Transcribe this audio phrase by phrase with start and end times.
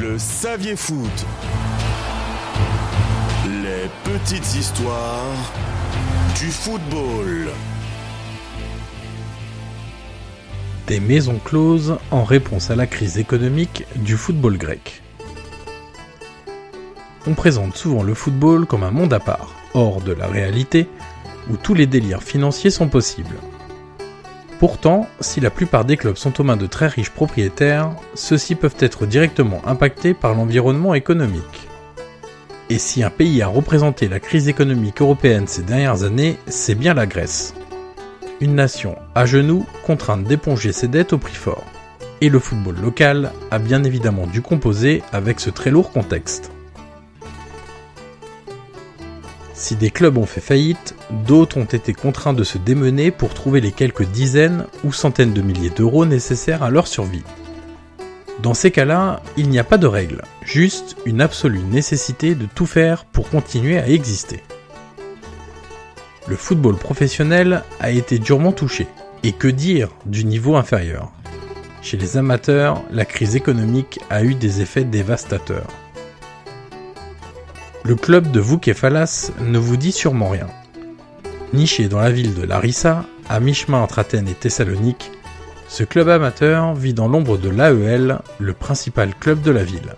[0.00, 1.26] Le Saviez Foot.
[3.62, 5.52] Les petites histoires
[6.38, 7.50] du football.
[10.86, 15.02] Des maisons closes en réponse à la crise économique du football grec.
[17.26, 20.88] On présente souvent le football comme un monde à part, hors de la réalité,
[21.50, 23.36] où tous les délires financiers sont possibles.
[24.62, 28.76] Pourtant, si la plupart des clubs sont aux mains de très riches propriétaires, ceux-ci peuvent
[28.78, 31.66] être directement impactés par l'environnement économique.
[32.70, 36.94] Et si un pays a représenté la crise économique européenne ces dernières années, c'est bien
[36.94, 37.54] la Grèce.
[38.40, 41.64] Une nation à genoux contrainte d'éponger ses dettes au prix fort.
[42.20, 46.52] Et le football local a bien évidemment dû composer avec ce très lourd contexte.
[49.62, 53.60] Si des clubs ont fait faillite, d'autres ont été contraints de se démener pour trouver
[53.60, 57.22] les quelques dizaines ou centaines de milliers d'euros nécessaires à leur survie.
[58.42, 62.66] Dans ces cas-là, il n'y a pas de règle, juste une absolue nécessité de tout
[62.66, 64.42] faire pour continuer à exister.
[66.26, 68.88] Le football professionnel a été durement touché,
[69.22, 71.12] et que dire du niveau inférieur?
[71.82, 75.68] Chez les amateurs, la crise économique a eu des effets dévastateurs.
[77.84, 80.46] Le club de Voukefalas ne vous dit sûrement rien.
[81.52, 85.10] Niché dans la ville de Larissa, à mi-chemin entre Athènes et Thessalonique,
[85.66, 89.96] ce club amateur vit dans l'ombre de l'AEL, le principal club de la ville.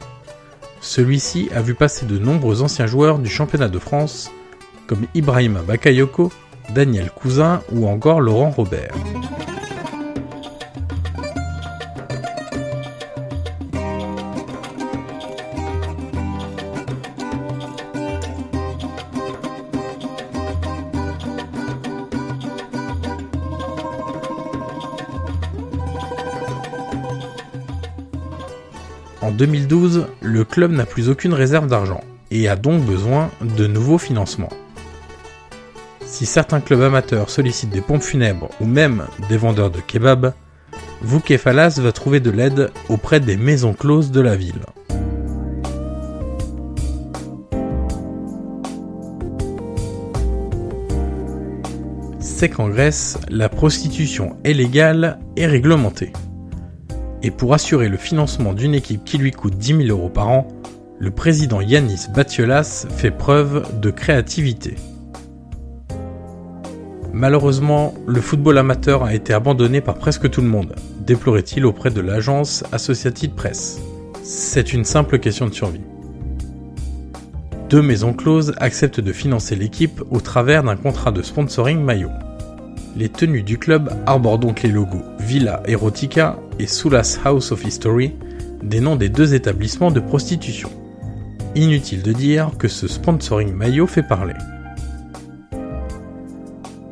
[0.81, 4.31] Celui-ci a vu passer de nombreux anciens joueurs du championnat de France,
[4.87, 6.33] comme Ibrahima Bakayoko,
[6.75, 8.95] Daniel Cousin ou encore Laurent Robert.
[29.25, 33.97] En 2012, le club n'a plus aucune réserve d'argent et a donc besoin de nouveaux
[33.97, 34.51] financements.
[36.05, 40.35] Si certains clubs amateurs sollicitent des pompes funèbres ou même des vendeurs de kebab,
[41.01, 44.61] Voukefalas va trouver de l'aide auprès des maisons closes de la ville.
[52.21, 56.13] C'est qu'en Grèce, la prostitution est légale et réglementée.
[57.25, 60.47] Et pour assurer le financement d'une équipe qui lui coûte 10 000 euros par an,
[60.99, 64.75] le président Yanis Batiolas fait preuve de créativité.
[67.15, 72.03] Malheureusement, le football amateur a été abandonné par presque tout le monde, déplorait-il auprès de
[72.03, 73.81] l'agence Associated Press.
[74.23, 75.81] C'est une simple question de survie.
[77.71, 82.11] Deux maisons closes acceptent de financer l'équipe au travers d'un contrat de sponsoring maillot.
[82.97, 88.15] Les tenues du club arborent donc les logos Villa Erotica et Soulas House of History,
[88.63, 90.71] des noms des deux établissements de prostitution.
[91.55, 94.35] Inutile de dire que ce sponsoring maillot fait parler.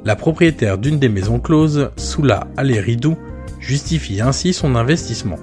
[0.04, 3.16] La propriétaire d'une des maisons closes, Soula Aleridou,
[3.60, 5.38] justifie ainsi son investissement.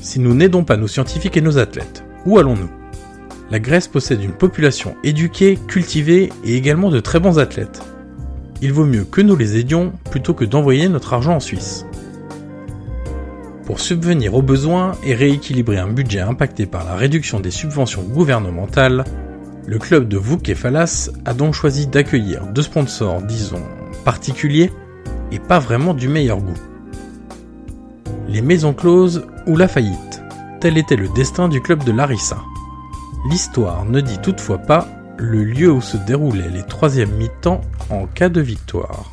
[0.00, 2.70] Si nous n'aidons pas nos scientifiques et nos athlètes, où allons-nous?
[3.50, 7.82] La Grèce possède une population éduquée, cultivée et également de très bons athlètes.
[8.62, 11.86] Il vaut mieux que nous les aidions plutôt que d'envoyer notre argent en Suisse.
[13.70, 19.04] Pour subvenir aux besoins et rééquilibrer un budget impacté par la réduction des subventions gouvernementales,
[19.64, 23.62] le club de Voukefalas a donc choisi d'accueillir deux sponsors, disons,
[24.04, 24.72] particuliers
[25.30, 26.58] et pas vraiment du meilleur goût.
[28.26, 30.20] Les maisons closes ou la faillite,
[30.60, 32.42] tel était le destin du club de Larissa.
[33.30, 38.30] L'histoire ne dit toutefois pas le lieu où se déroulaient les troisièmes mi-temps en cas
[38.30, 39.12] de victoire.